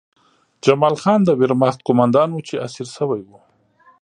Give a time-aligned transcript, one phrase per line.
[0.63, 3.29] جمال خان د ویرماخت قومندان و چې اسیر شوی و